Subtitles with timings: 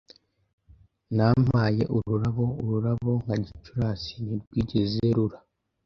[1.15, 5.37] Nampaye ururabo, Ururabo nka Gicurasi ntirwigeze rura